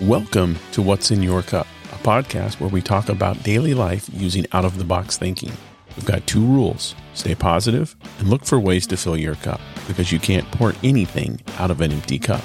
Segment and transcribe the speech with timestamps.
[0.00, 4.46] Welcome to What's in Your Cup, a podcast where we talk about daily life using
[4.52, 5.52] out of the box thinking.
[5.94, 10.10] We've got two rules stay positive and look for ways to fill your cup because
[10.10, 12.40] you can't pour anything out of an empty cup.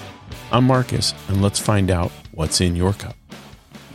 [0.52, 3.16] I'm Marcus, and let's find out what's in your cup.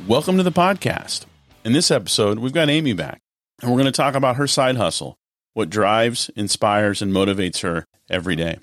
[0.07, 1.27] Welcome to the podcast.
[1.63, 3.21] In this episode, we've got Amy back,
[3.61, 5.19] and we're going to talk about her side hustle,
[5.53, 8.59] what drives, inspires, and motivates her every day.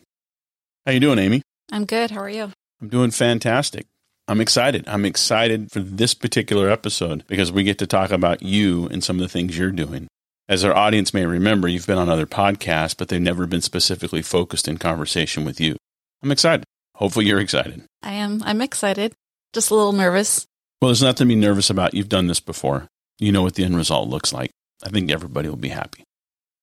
[0.88, 1.44] How you doing, Amy?
[1.72, 2.10] I'm good.
[2.10, 2.52] How are you?
[2.82, 3.86] I'm doing fantastic.
[4.30, 4.86] I'm excited.
[4.88, 9.16] I'm excited for this particular episode because we get to talk about you and some
[9.16, 10.08] of the things you're doing.
[10.50, 14.22] As our audience may remember, you've been on other podcasts, but they've never been specifically
[14.22, 15.78] focused in conversation with you.
[16.22, 16.66] I'm excited.
[16.96, 17.84] Hopefully, you're excited.
[18.04, 18.42] I am.
[18.44, 19.14] I'm excited.
[19.54, 20.46] Just a little nervous.
[20.82, 21.94] Well, there's nothing to be nervous about.
[21.94, 22.88] You've done this before.
[23.20, 24.52] You know what the end result looks like.
[24.84, 26.04] I think everybody will be happy.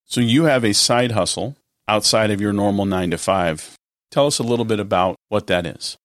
[0.05, 1.57] So, you have a side hustle
[1.89, 3.75] outside of your normal nine to five.
[4.11, 5.97] Tell us a little bit about what that is.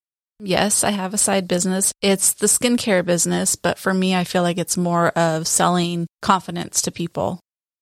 [0.41, 1.91] Yes, I have a side business.
[2.01, 6.81] It's the skincare business, but for me, I feel like it's more of selling confidence
[6.83, 7.39] to people.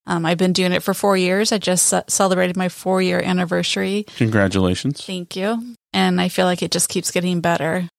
[0.08, 1.52] Um, I've been doing it for four years.
[1.52, 4.05] I just celebrated my four year anniversary.
[4.16, 5.05] Congratulations.
[5.05, 5.75] Thank you.
[5.94, 7.89] And I feel like it just keeps getting better.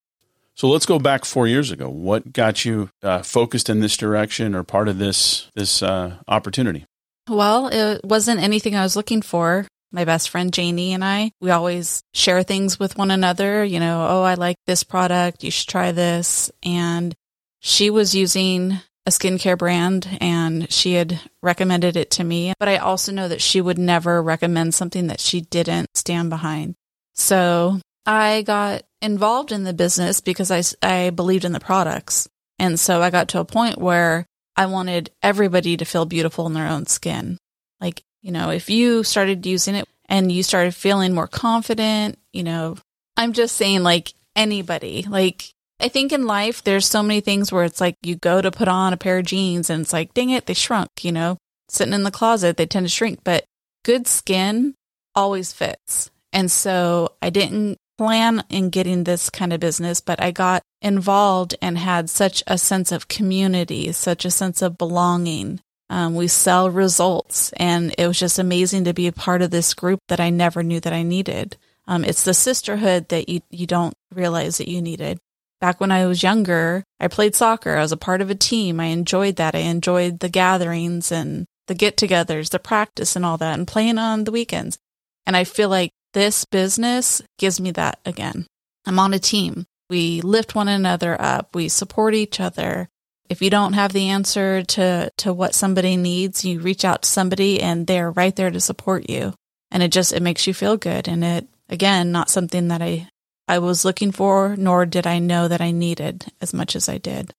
[0.55, 1.89] So let's go back four years ago.
[1.89, 6.84] What got you uh, focused in this direction or part of this this uh, opportunity?
[7.28, 9.67] Well, it wasn't anything I was looking for.
[9.91, 13.64] My best friend Janie and I, we always share things with one another.
[13.64, 15.42] You know, oh, I like this product.
[15.42, 16.50] You should try this.
[16.62, 17.14] And
[17.61, 22.53] she was using a skincare brand and she had recommended it to me.
[22.59, 26.75] But I also know that she would never recommend something that she didn't stand behind.
[27.14, 32.28] So I got involved in the business because I, I believed in the products.
[32.59, 36.53] And so I got to a point where I wanted everybody to feel beautiful in
[36.53, 37.39] their own skin.
[37.81, 42.43] Like you know, if you started using it and you started feeling more confident, you
[42.43, 42.77] know,
[43.17, 47.65] I'm just saying like anybody, like I think in life there's so many things where
[47.65, 50.31] it's like you go to put on a pair of jeans and it's like, dang
[50.31, 53.45] it, they shrunk, you know, sitting in the closet, they tend to shrink, but
[53.85, 54.75] good skin
[55.15, 56.11] always fits.
[56.33, 61.55] And so I didn't plan in getting this kind of business, but I got involved
[61.61, 66.71] and had such a sense of community, such a sense of belonging um, we sell
[66.71, 70.31] results, and it was just amazing to be a part of this group that I
[70.31, 71.56] never knew that I needed.
[71.87, 75.19] Um, it's the sisterhood that you you don't realize that you needed.
[75.60, 77.77] Back when I was younger, I played soccer.
[77.77, 78.78] I was a part of a team.
[78.78, 79.54] I enjoyed that.
[79.54, 84.25] I enjoyed the gatherings and the get-togethers, the practice, and all that, and playing on
[84.25, 84.78] the weekends.
[85.27, 88.47] And I feel like this business gives me that again.
[88.87, 89.66] I'm on a team.
[89.91, 91.54] We lift one another up.
[91.54, 92.88] We support each other
[93.28, 97.09] if you don't have the answer to, to what somebody needs, you reach out to
[97.09, 99.34] somebody and they're right there to support you.
[99.71, 101.09] And it just, it makes you feel good.
[101.09, 103.09] And it, again, not something that I,
[103.47, 106.99] I was looking for, nor did I know that I needed as much as I
[106.99, 107.33] did.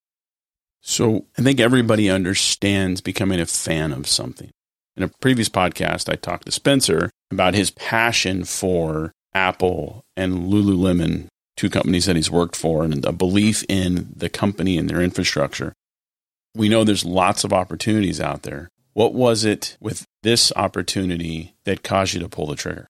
[0.82, 4.52] So I think everybody understands becoming a fan of something.
[4.96, 11.28] In a previous podcast, I talked to Spencer about his passion for Apple and Lululemon,
[11.58, 15.74] two companies that he's worked for, and a belief in the company and their infrastructure
[16.56, 18.70] we know there's lots of opportunities out there.
[18.94, 22.88] What was it with this opportunity that caused you to pull the trigger?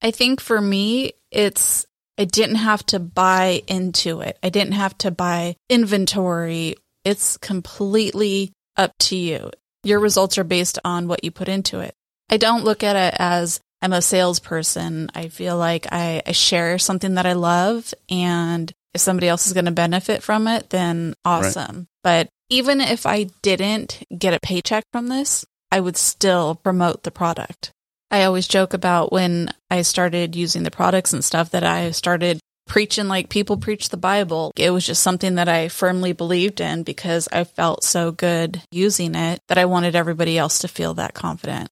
[0.00, 1.86] I think for me, it's
[2.18, 4.38] I didn't have to buy into it.
[4.42, 6.76] I didn't have to buy inventory.
[7.04, 9.50] It's completely up to you.
[9.82, 11.94] Your results are based on what you put into it.
[12.30, 15.10] I don't look at it as I'm a salesperson.
[15.14, 19.52] I feel like I, I share something that I love and if somebody else is
[19.52, 21.76] going to benefit from it, then awesome.
[21.76, 21.86] Right.
[22.02, 27.10] But even if I didn't get a paycheck from this, I would still promote the
[27.10, 27.72] product.
[28.10, 32.38] I always joke about when I started using the products and stuff that I started
[32.66, 34.52] preaching like people preach the Bible.
[34.56, 39.14] It was just something that I firmly believed in because I felt so good using
[39.14, 41.68] it that I wanted everybody else to feel that confident.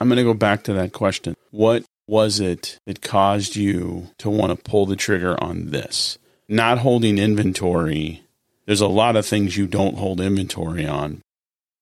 [0.00, 1.34] I'm going to go back to that question.
[1.50, 6.18] What was it that caused you to want to pull the trigger on this?
[6.48, 8.22] Not holding inventory
[8.70, 11.22] there's a lot of things you don't hold inventory on.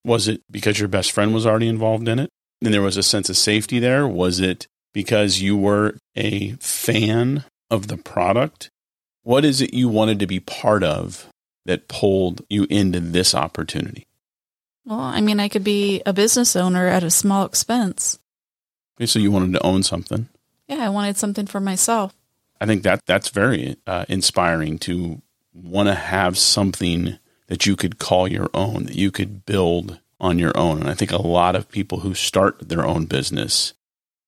[0.07, 2.31] Was it because your best friend was already involved in it?
[2.65, 4.09] And there was a sense of safety there?
[4.09, 8.71] Was it because you were a fan of the product?
[9.23, 11.29] What is it you wanted to be part of
[11.67, 14.07] that pulled you into this opportunity?
[14.87, 18.19] Well, I mean, I could be a business owner at a small expense.
[18.97, 20.31] Okay, so you wanted to own something?
[20.69, 22.15] Yeah, I wanted something for myself.
[22.63, 25.21] I think that that's very uh, inspiring to
[25.63, 27.19] want to have something
[27.49, 30.81] that you could call your own, that you could build on your own.
[30.81, 33.75] And I think a lot of people who start their own business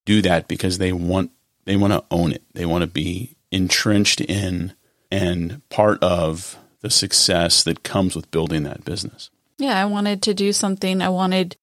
[0.04, 1.30] do that because they want
[1.64, 2.42] they want to own it.
[2.54, 4.72] They want to be entrenched in
[5.10, 9.30] and part of the success that comes with building that business.
[9.58, 11.02] Yeah, I wanted to do something.
[11.02, 11.56] I wanted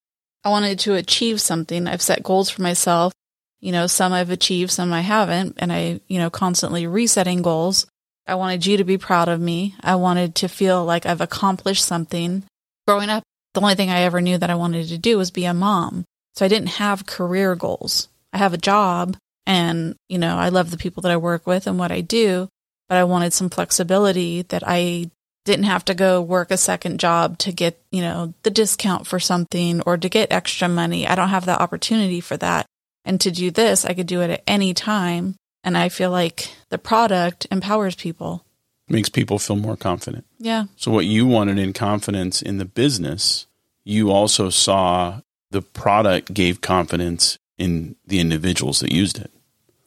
[0.43, 1.87] I wanted to achieve something.
[1.87, 3.13] I've set goals for myself.
[3.59, 7.87] You know, some I've achieved, some I haven't, and I, you know, constantly resetting goals.
[8.27, 9.75] I wanted you to be proud of me.
[9.81, 12.43] I wanted to feel like I've accomplished something.
[12.85, 15.45] Growing up, the only thing I ever knew that I wanted to do was be
[15.45, 16.03] a mom.
[16.35, 18.09] So I didn't have career goals.
[18.33, 21.67] I have a job and, you know, I love the people that I work with
[21.67, 22.49] and what I do,
[22.89, 25.09] but I wanted some flexibility that I
[25.45, 29.19] didn't have to go work a second job to get, you know, the discount for
[29.19, 31.07] something or to get extra money.
[31.07, 32.65] I don't have that opportunity for that.
[33.05, 35.35] And to do this, I could do it at any time.
[35.67, 38.45] And I feel like the product empowers people.
[38.87, 40.23] Makes people feel more confident.
[40.39, 40.67] Yeah.
[40.77, 43.47] So, what you wanted in confidence in the business,
[43.83, 45.19] you also saw
[45.51, 49.29] the product gave confidence in the individuals that used it.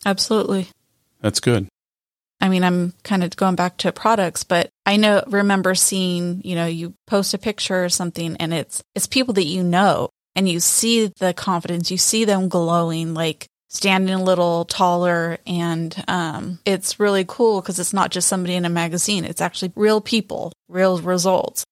[0.05, 0.69] Absolutely.
[1.23, 1.67] That's good.
[2.43, 6.57] I mean, I'm kind of going back to products, but I know remember seeing, you
[6.57, 10.47] know, you post a picture or something and it's it's people that you know and
[10.47, 16.59] you see the confidence, you see them glowing like standing a little taller and um
[16.67, 20.53] it's really cool because it's not just somebody in a magazine, it's actually real people,
[20.69, 21.65] real results.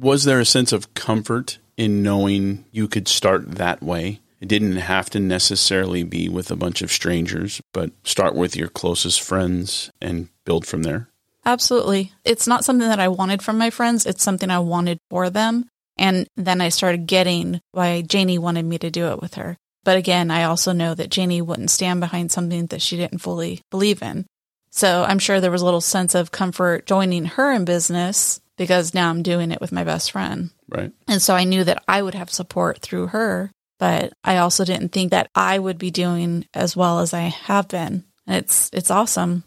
[0.00, 4.20] Was there a sense of comfort in knowing you could start that way?
[4.40, 8.68] It didn't have to necessarily be with a bunch of strangers, but start with your
[8.68, 11.08] closest friends and build from there.
[11.44, 12.12] Absolutely.
[12.24, 15.66] It's not something that I wanted from my friends, it's something I wanted for them.
[15.96, 19.56] And then I started getting why Janie wanted me to do it with her.
[19.84, 23.62] But again, I also know that Janie wouldn't stand behind something that she didn't fully
[23.70, 24.26] believe in.
[24.70, 28.92] So I'm sure there was a little sense of comfort joining her in business because
[28.92, 30.50] now I'm doing it with my best friend.
[30.68, 30.92] Right.
[31.06, 34.90] And so I knew that I would have support through her but I also didn't
[34.90, 38.04] think that I would be doing as well as I have been.
[38.26, 39.44] And it's it's awesome.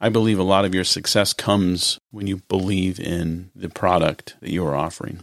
[0.00, 4.50] I believe a lot of your success comes when you believe in the product that
[4.50, 5.20] you're offering.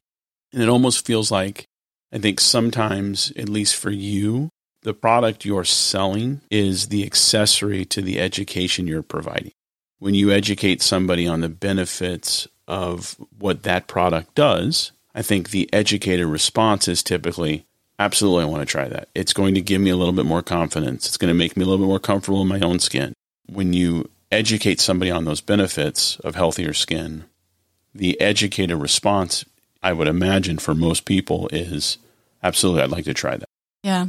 [0.53, 1.65] And it almost feels like
[2.11, 4.49] I think sometimes, at least for you,
[4.81, 9.51] the product you're selling is the accessory to the education you're providing.
[9.99, 15.71] When you educate somebody on the benefits of what that product does, I think the
[15.73, 17.65] educated response is typically,
[17.99, 19.09] absolutely, I want to try that.
[19.13, 21.07] It's going to give me a little bit more confidence.
[21.07, 23.13] It's going to make me a little bit more comfortable in my own skin.
[23.47, 27.25] When you educate somebody on those benefits of healthier skin,
[27.93, 29.43] the educated response,
[29.81, 31.97] I would imagine for most people, is
[32.43, 33.49] absolutely, I'd like to try that.
[33.83, 34.07] Yeah.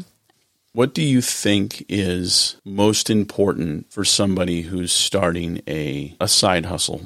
[0.72, 7.02] What do you think is most important for somebody who's starting a, a side hustle?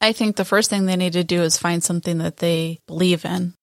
[0.00, 3.24] I think the first thing they need to do is find something that they believe
[3.24, 3.54] in.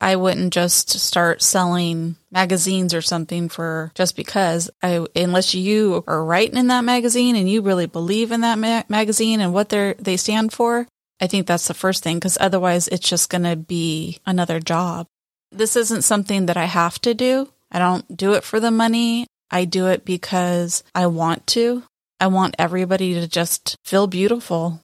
[0.00, 6.24] I wouldn't just start selling magazines or something for just because I, unless you are
[6.24, 9.94] writing in that magazine and you really believe in that ma- magazine and what they
[9.98, 10.86] they stand for.
[11.20, 15.06] I think that's the first thing because otherwise it's just going to be another job.
[15.50, 17.48] This isn't something that I have to do.
[17.70, 19.26] I don't do it for the money.
[19.50, 21.84] I do it because I want to.
[22.20, 24.80] I want everybody to just feel beautiful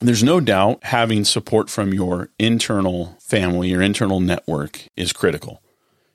[0.00, 5.62] there's no doubt having support from your internal family, your internal network is critical.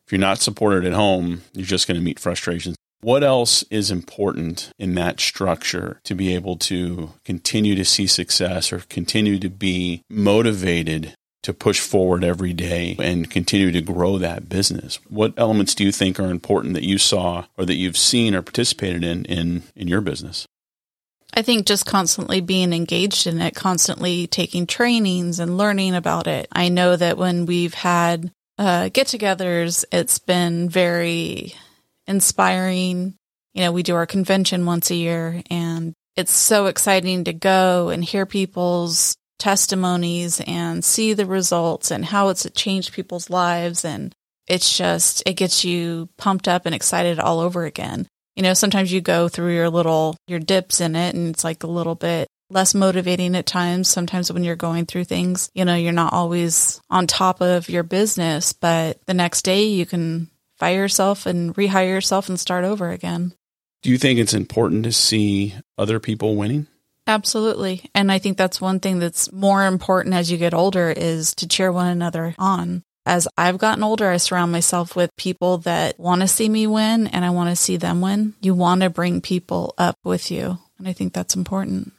[0.06, 2.76] If you're not supported at home, you're just going to meet frustrations.
[3.02, 8.74] What else is important in that structure to be able to continue to see success
[8.74, 11.14] or continue to be motivated
[11.44, 15.00] to push forward every day and continue to grow that business?
[15.08, 18.42] What elements do you think are important that you saw or that you've seen or
[18.42, 20.48] participated in in, in your business?
[21.36, 26.48] I think just constantly being engaged in it, constantly taking trainings and learning about it.
[26.52, 31.54] I know that when we've had uh, get togethers, it's been very
[32.08, 33.16] inspiring.
[33.54, 37.90] You know, we do our convention once a year and it's so exciting to go
[37.90, 43.84] and hear people's testimonies and see the results and how it's changed people's lives.
[43.84, 44.14] And
[44.48, 48.92] it's just, it gets you pumped up and excited all over again you know, sometimes
[48.92, 52.28] you go through your little, your dips in it and it's like a little bit
[52.50, 53.88] less motivating at times.
[53.90, 57.84] Sometimes when you're going through things, you know, you're not always on top of your
[57.84, 62.92] business, but the next day you can fire yourself and rehire yourself and start over
[62.92, 63.34] again.
[63.82, 66.68] Do you think it's important to see other people winning?
[67.08, 67.90] Absolutely.
[67.94, 71.48] And I think that's one thing that's more important as you get older is to
[71.48, 76.22] cheer one another on as I've gotten older, I surround myself with people that want
[76.22, 78.34] to see me win and I want to see them win.
[78.42, 80.58] You want to bring people up with you.
[80.80, 81.94] And I think that's important.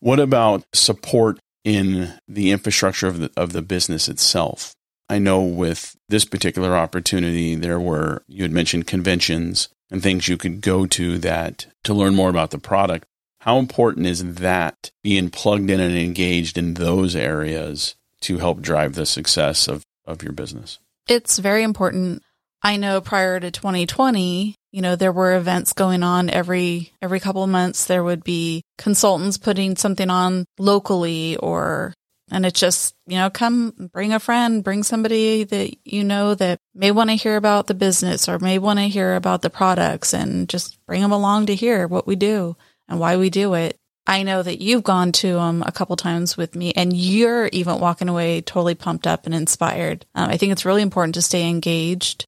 [0.00, 4.74] What about support in the infrastructure of the, of the business itself?
[5.08, 10.36] I know with this particular opportunity, there were, you had mentioned conventions and things you
[10.36, 13.06] could go to that to learn more about the product.
[13.40, 18.94] How important is that being plugged in and engaged in those areas to help drive
[18.94, 20.78] the success of, of your business?
[21.08, 22.22] It's very important.
[22.62, 27.42] I know prior to 2020, you know, there were events going on every every couple
[27.42, 27.84] of months.
[27.84, 31.92] There would be consultants putting something on locally or
[32.32, 36.58] and it's just, you know, come bring a friend, bring somebody that you know that
[36.74, 40.14] may want to hear about the business or may want to hear about the products
[40.14, 42.56] and just bring them along to hear what we do
[42.88, 43.76] and why we do it.
[44.06, 47.78] I know that you've gone to them a couple times with me and you're even
[47.78, 50.06] walking away totally pumped up and inspired.
[50.14, 52.24] Um, I think it's really important to stay engaged.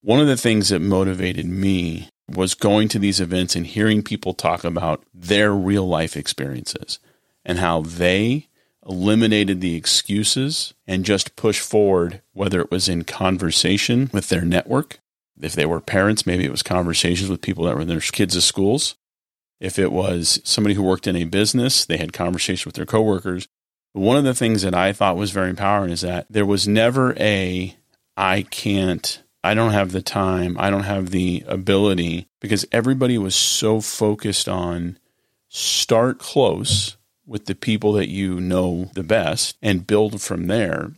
[0.00, 4.32] One of the things that motivated me was going to these events and hearing people
[4.32, 6.98] talk about their real life experiences
[7.44, 8.48] and how they
[8.86, 14.98] eliminated the excuses and just pushed forward, whether it was in conversation with their network.
[15.40, 18.44] If they were parents, maybe it was conversations with people that were in their kids'
[18.44, 18.96] schools.
[19.60, 23.46] If it was somebody who worked in a business, they had conversations with their coworkers.
[23.92, 27.14] One of the things that I thought was very empowering is that there was never
[27.18, 27.76] a,
[28.16, 33.34] I can't, I don't have the time, I don't have the ability, because everybody was
[33.34, 34.98] so focused on
[35.48, 36.96] start close
[37.26, 40.92] with the people that you know the best and build from there.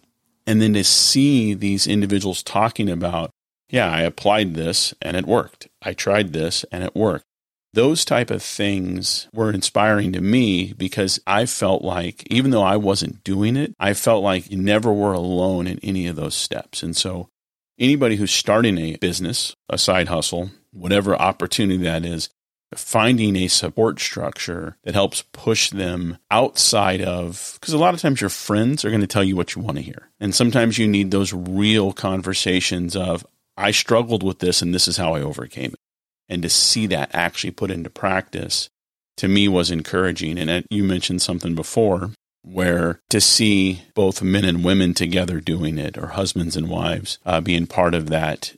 [0.46, 3.30] And then to see these individuals talking about,
[3.68, 5.68] yeah, I applied this and it worked.
[5.82, 7.24] I tried this and it worked.
[7.72, 12.76] Those type of things were inspiring to me because I felt like, even though I
[12.76, 16.84] wasn't doing it, I felt like you never were alone in any of those steps.
[16.84, 17.28] And so,
[17.76, 22.28] anybody who's starting a business, a side hustle, whatever opportunity that is,
[22.76, 28.20] finding a support structure that helps push them outside of because a lot of times
[28.20, 30.10] your friends are going to tell you what you want to hear.
[30.20, 33.26] And sometimes you need those real conversations of
[33.56, 35.80] i struggled with this and this is how i overcame it.
[36.28, 38.68] And to see that actually put into practice
[39.16, 40.38] to me was encouraging.
[40.38, 42.10] And you mentioned something before
[42.42, 47.40] where to see both men and women together doing it or husbands and wives uh,
[47.40, 48.54] being part of that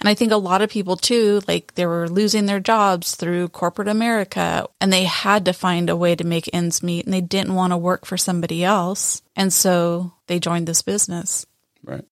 [0.00, 3.48] and I think a lot of people too, like they were losing their jobs through
[3.48, 7.20] corporate America and they had to find a way to make ends meet and they
[7.20, 9.22] didn't want to work for somebody else.
[9.36, 11.46] And so they joined this business.
[11.82, 12.04] Right.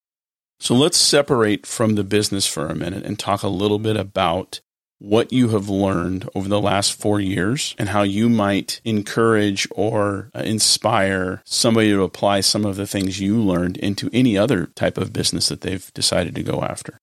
[0.58, 4.60] So let's separate from the business for a minute and talk a little bit about
[5.02, 10.30] what you have learned over the last four years and how you might encourage or
[10.34, 15.12] inspire somebody to apply some of the things you learned into any other type of
[15.12, 17.00] business that they've decided to go after.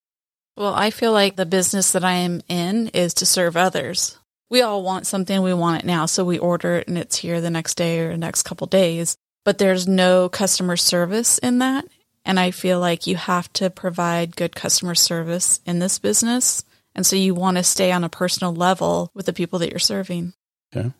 [0.60, 4.18] Well, I feel like the business that I am in is to serve others.
[4.50, 7.40] We all want something, we want it now, so we order it and it's here
[7.40, 9.16] the next day or next couple days.
[9.46, 11.86] But there's no customer service in that.
[12.26, 16.62] And I feel like you have to provide good customer service in this business.
[16.94, 19.78] And so you want to stay on a personal level with the people that you're
[19.78, 20.34] serving.
[20.76, 20.92] Okay.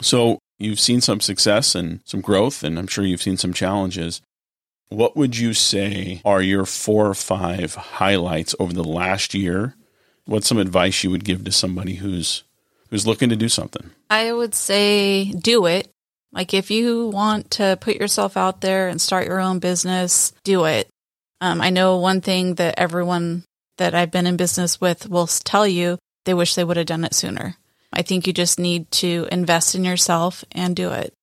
[0.00, 4.22] So you've seen some success and some growth, and I'm sure you've seen some challenges.
[4.90, 9.74] What would you say are your four or five highlights over the last year?
[10.24, 12.44] What's some advice you would give to somebody who's
[12.90, 13.90] who's looking to do something?
[14.08, 15.88] I would say do it.
[16.32, 20.64] Like if you want to put yourself out there and start your own business, do
[20.64, 20.88] it.
[21.40, 23.44] Um, I know one thing that everyone
[23.76, 27.04] that I've been in business with will tell you they wish they would have done
[27.04, 27.56] it sooner.
[27.92, 31.14] I think you just need to invest in yourself and do it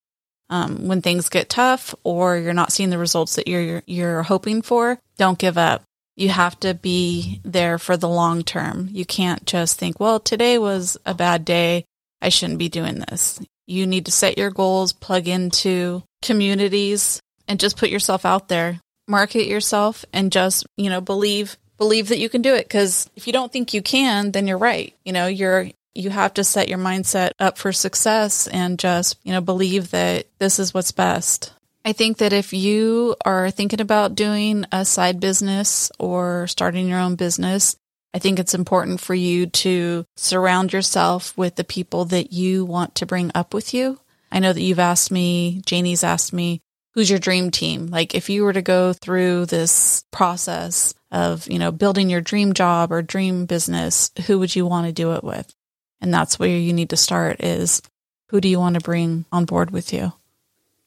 [0.50, 4.62] um, when things get tough or you're not seeing the results that you're you're hoping
[4.62, 5.84] for, don't give up.
[6.16, 8.88] You have to be there for the long term.
[8.92, 11.86] You can't just think, well, today was a bad day.
[12.22, 13.40] I shouldn't be doing this.
[13.68, 18.80] You need to set your goals, plug into communities, and just put yourself out there.
[19.08, 23.28] Market yourself and just, you know, believe believe that you can do it because if
[23.28, 24.94] you don't think you can, then you're right.
[25.04, 29.32] You know, you're you have to set your mindset up for success and just, you
[29.32, 31.54] know, believe that this is what's best.
[31.84, 37.00] I think that if you are thinking about doing a side business or starting your
[37.00, 37.76] own business,
[38.14, 42.96] I think it's important for you to surround yourself with the people that you want
[42.96, 44.00] to bring up with you.
[44.32, 46.62] I know that you've asked me, Janie's asked me,
[46.94, 47.88] who's your dream team?
[47.88, 52.54] Like if you were to go through this process of, you know, building your dream
[52.54, 55.54] job or dream business, who would you want to do it with?
[56.02, 57.82] And that's where you need to start is
[58.30, 60.14] who do you want to bring on board with you?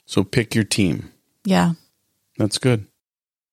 [0.07, 1.13] So pick your team.
[1.45, 1.73] Yeah.
[2.39, 2.87] That's good.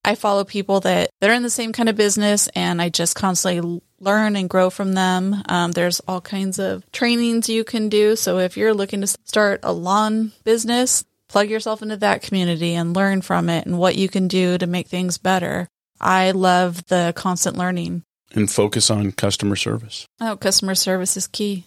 [0.03, 3.15] I follow people that, that are in the same kind of business and I just
[3.15, 5.41] constantly learn and grow from them.
[5.47, 8.15] Um, there's all kinds of trainings you can do.
[8.15, 12.95] So if you're looking to start a lawn business, plug yourself into that community and
[12.95, 15.67] learn from it and what you can do to make things better.
[15.99, 18.03] I love the constant learning
[18.35, 20.05] and focus on customer service.
[20.21, 21.65] Oh, customer service is key.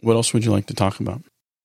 [0.00, 1.22] What else would you like to talk about?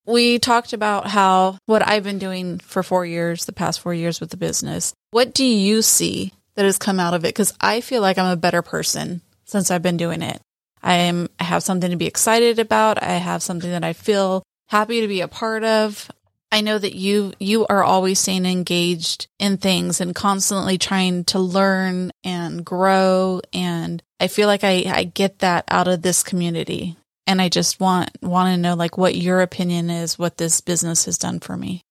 [0.10, 4.20] we talked about how what I've been doing for four years, the past four years
[4.20, 4.94] with the business.
[5.12, 7.30] What do you see that has come out of it?
[7.30, 10.42] Because I feel like I'm a better person since I've been doing it.
[10.82, 13.02] I am I have something to be excited about.
[13.02, 16.10] I have something that I feel happy to be a part of.
[16.52, 21.40] I know that you you are always staying engaged in things and constantly trying to
[21.40, 26.98] learn and grow and I feel like I, I get that out of this community.
[27.26, 31.06] And I just want want to know like what your opinion is what this business
[31.06, 31.84] has done for me.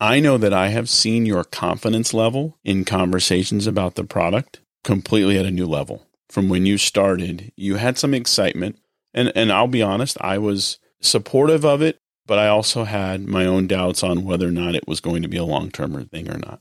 [0.00, 5.38] I know that I have seen your confidence level in conversations about the product completely
[5.38, 6.06] at a new level.
[6.28, 8.78] From when you started, you had some excitement
[9.12, 13.46] and and I'll be honest, I was supportive of it but I also had my
[13.46, 16.30] own doubts on whether or not it was going to be a long term thing
[16.30, 16.60] or not.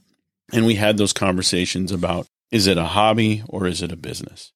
[0.51, 4.51] And we had those conversations about is it a hobby or is it a business?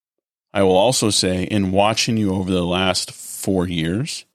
[0.54, 4.26] I will also say, in watching you over the last four years,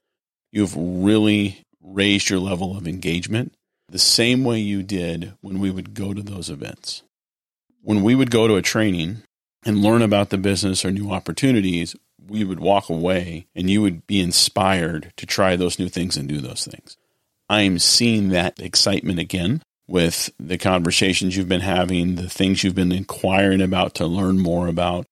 [0.51, 3.53] you've really raised your level of engagement
[3.89, 7.03] the same way you did when we would go to those events.
[7.81, 9.23] When we would go to a training
[9.65, 11.95] and learn about the business or new opportunities,
[12.31, 16.29] we would walk away and you would be inspired to try those new things and
[16.29, 16.95] do those things.
[17.49, 22.75] I am seeing that excitement again with the conversations you've been having, the things you've
[22.75, 25.05] been inquiring about to learn more about.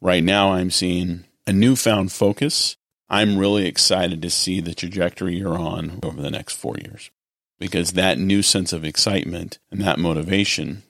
[0.00, 2.78] Right now, I'm seeing a newfound focus.
[3.10, 7.10] I'm really excited to see the trajectory you're on over the next four years
[7.58, 10.82] because that new sense of excitement and that motivation,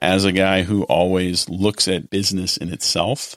[0.00, 3.36] as a guy who always looks at business in itself,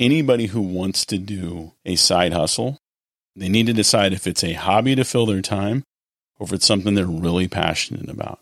[0.00, 2.78] anybody who wants to do a side hustle,
[3.34, 5.84] they need to decide if it's a hobby to fill their time
[6.38, 8.40] or if it's something they're really passionate about.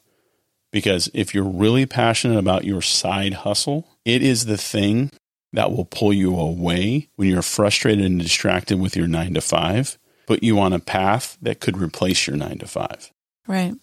[0.72, 5.10] Because if you're really passionate about your side hustle, it is the thing
[5.52, 9.98] that will pull you away when you're frustrated and distracted with your nine to five,
[10.26, 13.10] put you on a path that could replace your nine to five.
[13.48, 13.74] Right.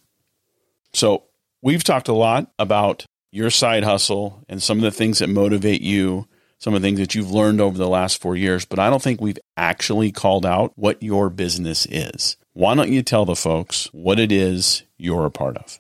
[0.94, 1.26] So
[1.62, 5.82] we've talked a lot about your side hustle and some of the things that motivate
[5.82, 6.28] you
[6.60, 9.02] some of the things that you've learned over the last four years, but I don't
[9.02, 12.38] think we've actually called out what your business is.
[12.54, 15.80] Why don't you tell the folks what it is you're a part of?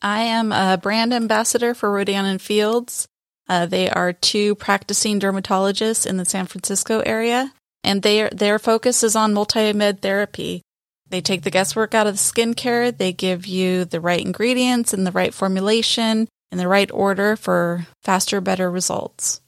[0.00, 3.06] I am a brand ambassador for Rodan and Fields.
[3.48, 7.52] Uh, they are two practicing dermatologists in the San Francisco area,
[7.84, 10.62] and their their focus is on multi-med therapy.
[11.06, 12.96] They take the guesswork out of the skincare.
[12.96, 17.86] They give you the right ingredients and the right formulation in the right order for
[18.02, 19.42] faster, better results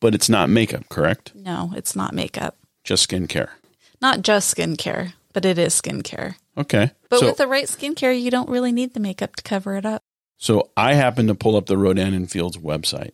[0.00, 1.34] but it's not makeup, correct?
[1.34, 2.56] No, it's not makeup.
[2.84, 3.50] Just skincare.
[4.00, 6.36] Not just skincare, but it is skincare.
[6.56, 6.92] Okay.
[7.08, 9.86] But so, with the right skincare, you don't really need the makeup to cover it
[9.86, 10.02] up.
[10.38, 13.12] So I happen to pull up the Rodan and Fields website,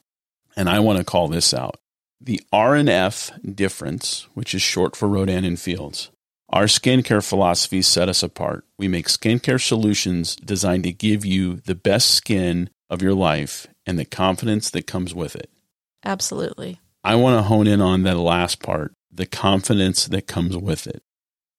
[0.57, 1.77] and I want to call this out.
[2.20, 6.11] The R&F difference, which is short for Rodan and Fields,
[6.51, 8.64] our skincare philosophies set us apart.
[8.79, 13.99] We make skincare solutions designed to give you the best skin of your life and
[13.99, 15.51] the confidence that comes with it.
[16.05, 16.81] Absolutely.
[17.03, 21.03] I want to hone in on that last part, the confidence that comes with it.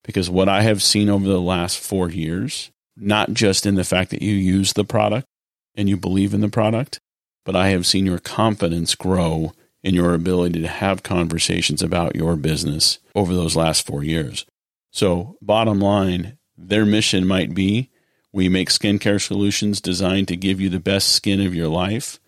[0.04, 4.12] Because what I have seen over the last four years, not just in the fact
[4.12, 5.28] that you use the product
[5.76, 7.00] and you believe in the product,
[7.44, 9.54] but I have seen your confidence grow
[9.84, 14.46] in your ability to have conversations about your business over those last four years.
[14.92, 17.90] So, bottom line, their mission might be
[18.32, 22.20] we make skincare solutions designed to give you the best skin of your life,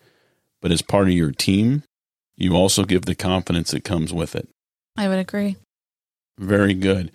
[0.62, 1.82] but as part of your team,
[2.38, 4.48] you also give the confidence that comes with it.
[4.96, 5.56] I would agree.
[6.38, 7.10] Very good.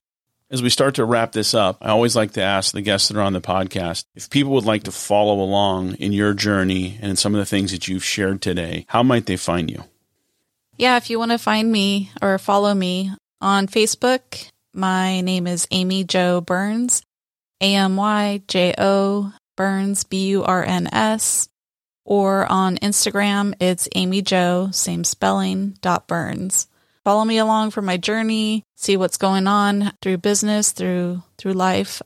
[0.52, 3.18] As we start to wrap this up, I always like to ask the guests that
[3.18, 7.12] are on the podcast if people would like to follow along in your journey and
[7.12, 9.86] in some of the things that you've shared today, how might they find you?
[10.78, 15.68] Yeah, if you want to find me or follow me on Facebook, my name is
[15.72, 17.02] Amy Jo Burns,
[17.62, 21.48] A M Y J O Burns, B U R N S
[22.06, 26.68] or on Instagram, it's Amy Jo, same spelling, dot Burns.
[27.04, 32.02] Follow me along for my journey, see what's going on through business, through through life.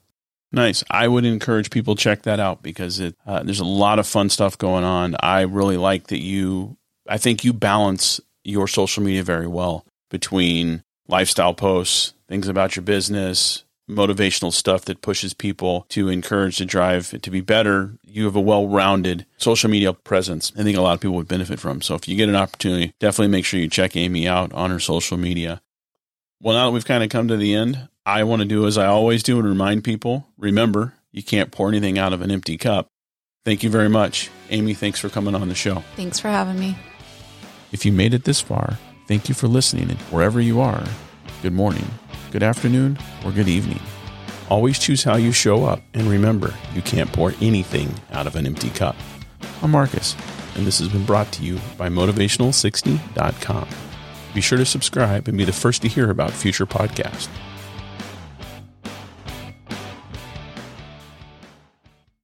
[0.52, 0.84] Nice.
[0.90, 4.30] I would encourage people check that out because it uh, there's a lot of fun
[4.30, 5.16] stuff going on.
[5.20, 6.78] I really like that you.
[7.08, 12.84] I think you balance your social media very well between lifestyle posts, things about your
[12.84, 17.94] business, motivational stuff that pushes people to encourage to drive to be better.
[18.04, 20.52] You have a well rounded social media presence.
[20.58, 21.82] I think a lot of people would benefit from.
[21.82, 24.80] So if you get an opportunity, definitely make sure you check Amy out on her
[24.80, 25.62] social media.
[26.42, 28.78] Well, now that we've kind of come to the end, I want to do as
[28.78, 32.58] I always do and remind people remember, you can't pour anything out of an empty
[32.58, 32.88] cup.
[33.44, 34.30] Thank you very much.
[34.50, 35.84] Amy, thanks for coming on the show.
[35.96, 36.78] Thanks for having me.
[37.72, 39.90] If you made it this far, thank you for listening.
[39.90, 40.84] And wherever you are,
[41.42, 41.86] good morning
[42.32, 43.80] good afternoon, or good evening.
[44.50, 48.46] Always choose how you show up, and remember, you can't pour anything out of an
[48.46, 48.96] empty cup.
[49.62, 50.16] I'm Marcus,
[50.56, 53.68] and this has been brought to you by Motivational60.com.
[54.34, 57.30] Be sure to subscribe and be the first to hear about future podcasts.